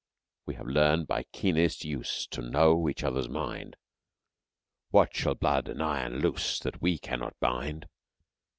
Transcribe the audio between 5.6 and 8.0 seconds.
and iron loose that we cannot bind?